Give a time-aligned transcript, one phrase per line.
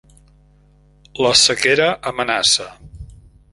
[1.27, 2.69] La sequera amenaça.